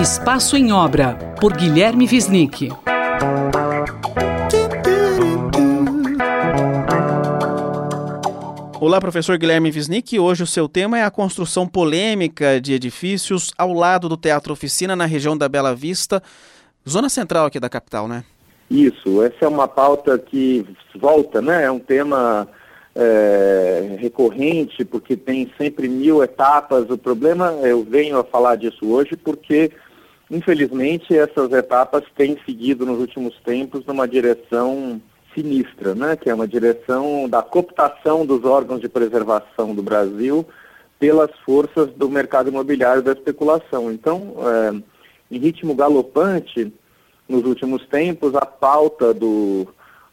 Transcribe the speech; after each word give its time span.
Espaço 0.00 0.56
em 0.56 0.72
Obra, 0.72 1.14
por 1.38 1.52
Guilherme 1.52 2.06
Visnick. 2.06 2.70
Olá, 8.80 8.98
professor 8.98 9.36
Guilherme 9.36 9.70
Visnick. 9.70 10.18
Hoje 10.18 10.42
o 10.42 10.46
seu 10.46 10.66
tema 10.66 10.98
é 10.98 11.04
a 11.04 11.10
construção 11.10 11.68
polêmica 11.68 12.58
de 12.58 12.72
edifícios 12.72 13.52
ao 13.58 13.74
lado 13.74 14.08
do 14.08 14.16
Teatro 14.16 14.54
Oficina, 14.54 14.96
na 14.96 15.04
região 15.04 15.36
da 15.36 15.50
Bela 15.50 15.74
Vista, 15.74 16.22
zona 16.88 17.10
central 17.10 17.44
aqui 17.44 17.60
da 17.60 17.68
capital, 17.68 18.08
né? 18.08 18.24
Isso, 18.70 19.22
essa 19.22 19.44
é 19.44 19.48
uma 19.48 19.68
pauta 19.68 20.18
que 20.18 20.64
volta, 20.98 21.42
né? 21.42 21.64
É 21.64 21.70
um 21.70 21.78
tema 21.78 22.48
é, 22.94 23.96
recorrente, 24.00 24.84
porque 24.84 25.16
tem 25.16 25.52
sempre 25.58 25.88
mil 25.88 26.22
etapas. 26.22 26.88
O 26.88 26.98
problema, 26.98 27.52
eu 27.62 27.84
venho 27.84 28.18
a 28.18 28.24
falar 28.24 28.56
disso 28.56 28.90
hoje, 28.90 29.16
porque, 29.16 29.70
infelizmente, 30.30 31.16
essas 31.16 31.52
etapas 31.52 32.04
têm 32.16 32.38
seguido 32.46 32.86
nos 32.86 33.00
últimos 33.00 33.34
tempos 33.44 33.84
numa 33.84 34.06
direção 34.06 35.00
sinistra, 35.34 35.94
né? 35.94 36.16
que 36.16 36.30
é 36.30 36.34
uma 36.34 36.46
direção 36.46 37.28
da 37.28 37.42
cooptação 37.42 38.24
dos 38.24 38.44
órgãos 38.44 38.80
de 38.80 38.88
preservação 38.88 39.74
do 39.74 39.82
Brasil 39.82 40.46
pelas 40.98 41.30
forças 41.44 41.90
do 41.92 42.08
mercado 42.08 42.50
imobiliário 42.50 43.02
da 43.02 43.12
especulação. 43.12 43.90
Então, 43.90 44.34
é, 44.38 44.82
em 45.34 45.38
ritmo 45.38 45.74
galopante, 45.74 46.72
nos 47.28 47.44
últimos 47.44 47.86
tempos, 47.86 48.34
a 48.34 48.44
pauta 48.44 49.14
do, 49.14 49.66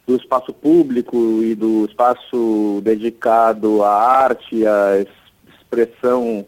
do 0.05 0.16
espaço 0.16 0.53
público 0.53 1.17
e 1.44 1.55
do 1.55 1.86
espaço 1.86 2.80
dedicado 2.84 3.84
à 3.84 3.91
arte, 3.91 4.66
à 4.66 5.03
expressão 5.49 6.45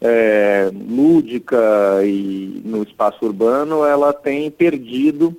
é, 0.00 0.70
lúdica 0.72 2.02
e 2.04 2.62
no 2.64 2.82
espaço 2.82 3.24
urbano, 3.24 3.84
ela 3.84 4.12
tem 4.12 4.50
perdido 4.50 5.36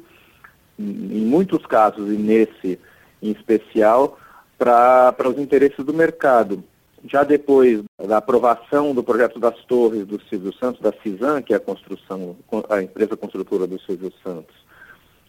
em 0.78 1.26
muitos 1.26 1.66
casos, 1.66 2.10
e 2.10 2.18
nesse 2.18 2.80
em 3.22 3.32
especial, 3.32 4.18
para 4.58 5.28
os 5.28 5.38
interesses 5.38 5.84
do 5.86 5.94
mercado. 5.94 6.64
Já 7.06 7.24
depois 7.24 7.82
da 8.08 8.18
aprovação 8.18 8.94
do 8.94 9.04
projeto 9.04 9.40
das 9.40 9.58
torres 9.66 10.06
do 10.06 10.22
Silvio 10.24 10.54
Santos, 10.54 10.82
da 10.82 10.94
CISAM, 11.02 11.42
que 11.42 11.54
é 11.54 11.58
a 11.58 11.60
construção, 11.60 12.36
a 12.70 12.82
empresa 12.82 13.16
construtora 13.16 13.68
do 13.68 13.80
Silvio 13.80 14.12
Santos, 14.24 14.56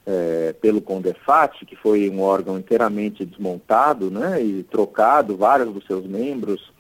é, 0.07 0.53
pelo 0.61 0.81
Condefat, 0.81 1.65
que 1.65 1.77
foi 1.77 2.09
um 2.11 2.23
órgão 2.23 2.59
inteiramente 2.59 3.25
desmontado 3.25 4.11
né, 4.11 4.43
e 4.43 4.65
trocado 4.65 5.37
vários 5.37 5.73
dos 5.73 5.85
seus 5.87 6.05
membros 6.07 6.73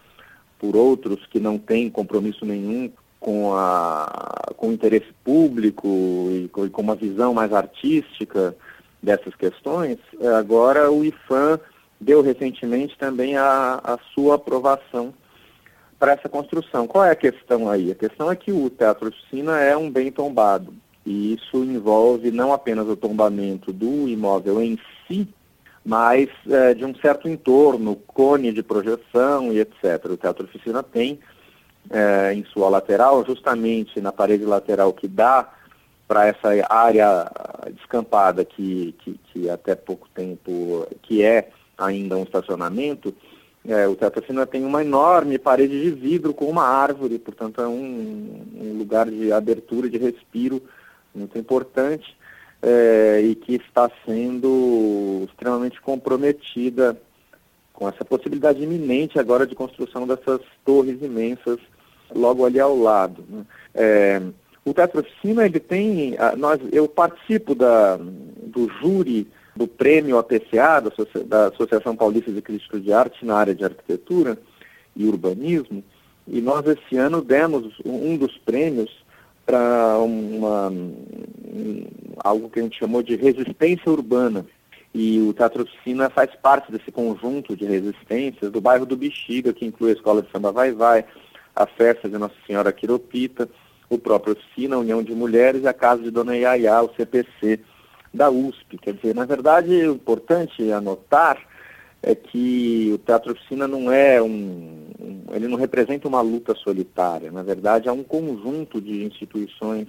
por 0.60 0.76
outros 0.76 1.26
que 1.26 1.40
não 1.40 1.58
têm 1.58 1.90
compromisso 1.90 2.44
nenhum 2.44 2.92
com, 3.18 3.54
a, 3.54 4.52
com 4.56 4.68
o 4.68 4.72
interesse 4.72 5.12
público 5.24 5.88
e 6.30 6.48
com, 6.48 6.66
e 6.66 6.70
com 6.70 6.82
uma 6.82 6.94
visão 6.94 7.34
mais 7.34 7.52
artística 7.52 8.54
dessas 9.02 9.34
questões, 9.34 9.98
é, 10.20 10.28
agora 10.28 10.92
o 10.92 11.04
IFAM 11.04 11.58
deu 11.98 12.22
recentemente 12.22 12.96
também 12.98 13.36
a, 13.36 13.80
a 13.82 13.98
sua 14.14 14.36
aprovação 14.36 15.12
para 15.98 16.12
essa 16.12 16.28
construção. 16.28 16.86
Qual 16.86 17.04
é 17.04 17.10
a 17.10 17.16
questão 17.16 17.68
aí? 17.68 17.90
A 17.90 17.94
questão 17.94 18.30
é 18.30 18.36
que 18.36 18.52
o 18.52 18.70
Teatro 18.70 19.08
Oficina 19.08 19.58
é 19.58 19.76
um 19.76 19.90
bem 19.90 20.12
tombado 20.12 20.74
e 21.04 21.34
isso 21.34 21.58
envolve 21.64 22.30
não 22.30 22.52
apenas 22.52 22.86
o 22.86 22.96
tombamento 22.96 23.72
do 23.72 24.08
imóvel 24.08 24.62
em 24.62 24.78
si, 25.06 25.26
mas 25.84 26.28
é, 26.48 26.74
de 26.74 26.84
um 26.84 26.94
certo 26.94 27.28
entorno, 27.28 27.96
cone 27.96 28.52
de 28.52 28.62
projeção 28.62 29.52
e 29.52 29.60
etc. 29.60 30.04
O 30.06 30.16
Teatro 30.16 30.44
Oficina 30.44 30.82
tem 30.82 31.18
é, 31.90 32.32
em 32.34 32.44
sua 32.44 32.68
lateral, 32.68 33.24
justamente 33.24 34.00
na 34.00 34.12
parede 34.12 34.44
lateral 34.44 34.92
que 34.92 35.08
dá 35.08 35.48
para 36.06 36.26
essa 36.26 36.48
área 36.68 37.30
descampada 37.72 38.44
que, 38.44 38.94
que, 38.98 39.20
que, 39.32 39.48
até 39.48 39.74
pouco 39.74 40.08
tempo, 40.14 40.86
que 41.02 41.22
é 41.22 41.50
ainda 41.78 42.16
um 42.16 42.24
estacionamento, 42.24 43.14
é, 43.66 43.86
o 43.86 43.94
Teatro 43.94 44.20
Oficina 44.20 44.46
tem 44.46 44.64
uma 44.64 44.82
enorme 44.82 45.38
parede 45.38 45.80
de 45.80 45.90
vidro 45.90 46.34
com 46.34 46.46
uma 46.46 46.64
árvore, 46.64 47.18
portanto 47.18 47.60
é 47.60 47.68
um, 47.68 48.44
um 48.54 48.78
lugar 48.78 49.08
de 49.08 49.32
abertura, 49.32 49.88
de 49.88 49.98
respiro 49.98 50.62
muito 51.14 51.38
importante 51.38 52.16
é, 52.62 53.20
e 53.22 53.34
que 53.34 53.54
está 53.54 53.90
sendo 54.04 55.24
extremamente 55.28 55.80
comprometida 55.80 57.00
com 57.72 57.88
essa 57.88 58.04
possibilidade 58.04 58.62
iminente 58.62 59.18
agora 59.18 59.46
de 59.46 59.54
construção 59.54 60.06
dessas 60.06 60.40
torres 60.64 61.00
imensas 61.02 61.58
logo 62.14 62.44
ali 62.44 62.60
ao 62.60 62.76
lado. 62.76 63.24
Né? 63.28 63.44
É, 63.74 64.22
o 64.64 64.74
Teatro 64.74 65.00
Oficina, 65.00 65.46
ele 65.46 65.58
tem, 65.58 66.16
nós, 66.36 66.60
eu 66.70 66.86
participo 66.86 67.54
da, 67.54 67.96
do 67.96 68.68
júri 68.80 69.26
do 69.56 69.66
prêmio 69.66 70.18
APCA, 70.18 70.82
da, 71.26 71.46
Associação 71.46 71.96
Paulista 71.96 72.30
de 72.30 72.42
Críticos 72.42 72.82
de 72.82 72.92
Arte 72.92 73.24
na 73.24 73.36
área 73.36 73.54
de 73.54 73.64
arquitetura 73.64 74.38
e 74.94 75.06
urbanismo, 75.06 75.82
e 76.26 76.40
nós 76.40 76.64
esse 76.66 76.96
ano 76.96 77.22
demos 77.22 77.74
um 77.84 78.16
dos 78.16 78.36
prêmios 78.38 78.90
para 79.44 79.98
uma 79.98 80.68
um, 80.68 81.86
algo 82.22 82.50
que 82.50 82.60
a 82.60 82.62
gente 82.62 82.78
chamou 82.78 83.02
de 83.02 83.16
resistência 83.16 83.90
urbana. 83.90 84.46
E 84.92 85.20
o 85.20 85.32
Teatro 85.32 85.62
Oficina 85.62 86.10
faz 86.10 86.34
parte 86.36 86.70
desse 86.72 86.90
conjunto 86.90 87.56
de 87.56 87.64
resistências 87.64 88.50
do 88.50 88.60
bairro 88.60 88.84
do 88.84 88.96
Bexiga, 88.96 89.52
que 89.52 89.64
inclui 89.64 89.90
a 89.90 89.94
Escola 89.94 90.22
de 90.22 90.30
Samba 90.30 90.50
Vai 90.50 90.72
Vai, 90.72 91.04
a 91.54 91.66
festa 91.66 92.08
de 92.08 92.18
Nossa 92.18 92.34
Senhora 92.46 92.72
Quiropita, 92.72 93.48
o 93.88 93.98
próprio 93.98 94.34
Oficina, 94.34 94.76
a 94.76 94.80
União 94.80 95.02
de 95.02 95.14
Mulheres 95.14 95.62
e 95.62 95.68
a 95.68 95.72
Casa 95.72 96.02
de 96.02 96.10
Dona 96.10 96.36
Iaiá, 96.36 96.82
o 96.82 96.94
CPC 96.94 97.60
da 98.12 98.30
USP. 98.30 98.78
Quer 98.78 98.94
dizer, 98.94 99.14
na 99.14 99.24
verdade, 99.24 99.70
o 99.70 99.94
importante 99.94 100.70
anotar 100.72 101.38
é 102.02 102.14
que 102.14 102.90
o 102.94 102.98
Teatro 102.98 103.32
Oficina 103.32 103.68
não 103.68 103.92
é 103.92 104.20
um, 104.22 104.88
um, 104.98 105.24
ele 105.32 105.46
não 105.46 105.58
representa 105.58 106.08
uma 106.08 106.20
luta 106.20 106.54
solitária, 106.54 107.30
na 107.30 107.42
verdade 107.42 107.88
é 107.88 107.92
um 107.92 108.02
conjunto 108.02 108.80
de 108.80 109.04
instituições 109.04 109.86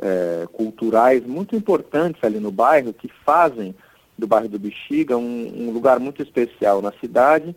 é, 0.00 0.46
culturais 0.52 1.24
muito 1.26 1.54
importantes 1.54 2.22
ali 2.24 2.40
no 2.40 2.50
bairro 2.50 2.92
que 2.92 3.08
fazem 3.24 3.74
do 4.16 4.26
bairro 4.26 4.48
do 4.48 4.58
Bexiga 4.58 5.16
um, 5.16 5.68
um 5.68 5.70
lugar 5.70 5.98
muito 5.98 6.22
especial 6.22 6.82
na 6.82 6.92
cidade 6.92 7.54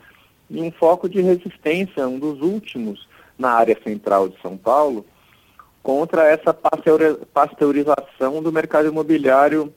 e 0.50 0.62
um 0.62 0.72
foco 0.72 1.09
de 1.09 1.22
resistência, 1.22 2.08
um 2.08 2.20
dos 2.20 2.42
últimos 2.42 3.08
na 3.38 3.52
área 3.52 3.78
central 3.84 4.30
de 4.30 4.40
São 4.42 4.56
Paulo, 4.56 5.06
contra 5.81 6.28
essa 6.28 6.54
pasteurização 6.54 8.42
do 8.42 8.52
mercado 8.52 8.88
imobiliário 8.88 9.74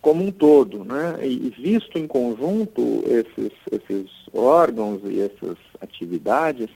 como 0.00 0.24
um 0.24 0.30
todo, 0.30 0.84
né? 0.84 1.18
E 1.22 1.50
visto 1.50 1.98
em 1.98 2.06
conjunto 2.06 3.02
esses, 3.06 3.52
esses 3.72 4.10
órgãos 4.32 5.00
e 5.04 5.20
essas 5.20 5.56
atividades 5.80 6.68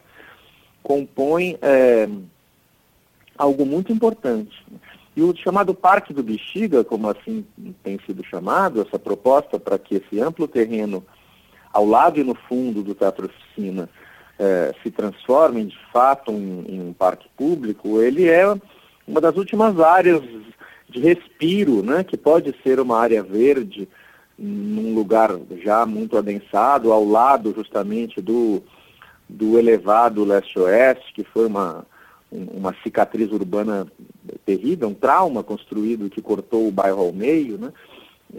compõem 0.82 1.56
é, 1.62 2.08
algo 3.38 3.64
muito 3.64 3.92
importante. 3.92 4.64
E 5.14 5.22
o 5.22 5.36
chamado 5.36 5.74
Parque 5.74 6.12
do 6.12 6.22
Bexiga, 6.22 6.82
como 6.82 7.08
assim 7.08 7.44
tem 7.82 7.98
sido 8.06 8.24
chamado, 8.24 8.80
essa 8.80 8.98
proposta 8.98 9.58
para 9.58 9.78
que 9.78 9.96
esse 9.96 10.20
amplo 10.20 10.48
terreno 10.48 11.04
ao 11.72 11.86
lado 11.86 12.18
e 12.18 12.24
no 12.24 12.34
fundo 12.34 12.82
do 12.82 12.94
Teatro 12.94 13.26
Oficina 13.26 13.88
é, 14.38 14.74
se 14.82 14.90
transforme 14.90 15.66
de 15.66 15.78
fato 15.92 16.32
em, 16.32 16.64
em 16.68 16.80
um 16.80 16.92
parque 16.92 17.28
público, 17.36 18.00
ele 18.00 18.28
é 18.28 18.44
uma 19.06 19.20
das 19.20 19.36
últimas 19.36 19.78
áreas 19.78 20.22
de 20.88 21.00
respiro, 21.00 21.82
né, 21.82 22.04
que 22.04 22.16
pode 22.16 22.54
ser 22.62 22.80
uma 22.80 22.98
área 22.98 23.22
verde 23.22 23.88
num 24.38 24.94
lugar 24.94 25.30
já 25.62 25.86
muito 25.86 26.16
adensado, 26.16 26.92
ao 26.92 27.04
lado 27.04 27.54
justamente 27.54 28.20
do, 28.20 28.62
do 29.28 29.58
elevado 29.58 30.24
leste-oeste, 30.24 31.12
que 31.14 31.24
foi 31.24 31.46
uma, 31.46 31.86
uma 32.32 32.74
cicatriz 32.82 33.30
urbana 33.30 33.86
terrível, 34.44 34.88
um 34.88 34.94
trauma 34.94 35.42
construído 35.42 36.08
que 36.08 36.22
cortou 36.22 36.66
o 36.66 36.72
bairro 36.72 37.00
ao 37.00 37.12
meio. 37.12 37.58
Né? 37.58 37.72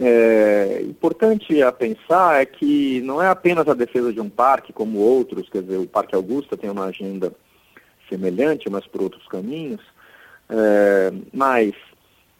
É, 0.00 0.82
importante 0.82 1.62
a 1.62 1.70
pensar 1.70 2.40
é 2.40 2.44
que 2.44 3.00
não 3.02 3.22
é 3.22 3.28
apenas 3.28 3.68
a 3.68 3.74
defesa 3.74 4.12
de 4.12 4.20
um 4.20 4.28
parque 4.28 4.72
como 4.72 4.98
outros, 4.98 5.48
quer 5.48 5.62
dizer, 5.62 5.78
o 5.78 5.86
Parque 5.86 6.14
Augusta 6.14 6.56
tem 6.56 6.68
uma 6.68 6.86
agenda 6.86 7.32
semelhante, 8.08 8.68
mas 8.68 8.86
por 8.86 9.02
outros 9.02 9.26
caminhos, 9.28 9.80
é, 10.48 11.12
mas 11.32 11.74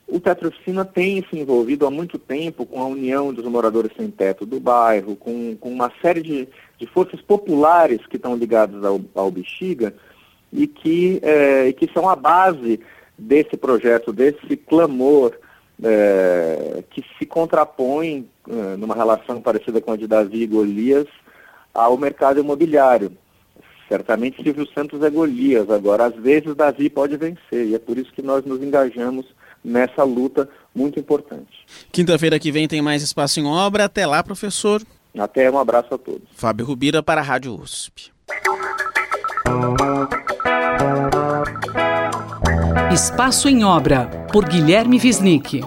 o 0.06 0.20
Teatro 0.20 0.48
Oficina 0.48 0.84
tem 0.84 1.24
se 1.30 1.38
envolvido 1.38 1.86
há 1.86 1.90
muito 1.90 2.18
tempo 2.18 2.66
com 2.66 2.80
a 2.80 2.86
união 2.86 3.32
dos 3.32 3.44
moradores 3.46 3.92
sem 3.96 4.10
teto 4.10 4.44
do 4.44 4.60
bairro, 4.60 5.16
com, 5.16 5.56
com 5.56 5.70
uma 5.70 5.90
série 6.02 6.22
de, 6.22 6.48
de 6.78 6.86
forças 6.88 7.20
populares 7.22 8.04
que 8.06 8.16
estão 8.16 8.36
ligadas 8.36 8.84
ao, 8.84 9.00
ao 9.14 9.30
Bexiga 9.30 9.94
e 10.54 10.66
que, 10.66 11.20
é, 11.22 11.72
que 11.72 11.90
são 11.92 12.08
a 12.08 12.14
base 12.14 12.80
desse 13.18 13.56
projeto, 13.56 14.12
desse 14.12 14.56
clamor 14.56 15.34
é, 15.82 16.84
que 16.90 17.04
se 17.18 17.26
contrapõe 17.26 18.28
é, 18.48 18.76
numa 18.76 18.94
relação 18.94 19.42
parecida 19.42 19.80
com 19.80 19.92
a 19.92 19.96
de 19.96 20.06
Davi 20.06 20.42
e 20.42 20.46
Golias 20.46 21.06
ao 21.74 21.98
mercado 21.98 22.38
imobiliário 22.38 23.12
certamente 23.88 24.42
Silvio 24.42 24.66
Santos 24.72 25.02
é 25.02 25.10
Golias. 25.10 25.68
Agora, 25.70 26.06
às 26.06 26.14
vezes, 26.16 26.54
Davi 26.54 26.88
pode 26.88 27.16
vencer. 27.16 27.66
E 27.66 27.74
é 27.74 27.78
por 27.78 27.98
isso 27.98 28.12
que 28.12 28.22
nós 28.22 28.44
nos 28.44 28.62
engajamos 28.62 29.26
nessa 29.64 30.02
luta 30.02 30.48
muito 30.74 30.98
importante. 30.98 31.66
Quinta-feira 31.92 32.38
que 32.38 32.50
vem 32.52 32.68
tem 32.68 32.82
mais 32.82 33.02
espaço 33.02 33.40
em 33.40 33.46
obra. 33.46 33.84
Até 33.84 34.06
lá, 34.06 34.22
professor. 34.22 34.82
Até 35.16 35.50
um 35.50 35.58
abraço 35.58 35.94
a 35.94 35.98
todos. 35.98 36.28
Fábio 36.34 36.66
Rubira 36.66 37.02
para 37.02 37.20
a 37.20 37.24
Rádio 37.24 37.54
USP. 37.54 38.13
Espaço 42.94 43.48
em 43.48 43.64
Obra, 43.64 44.06
por 44.30 44.44
Guilherme 44.44 45.00
Wisnik. 45.02 45.60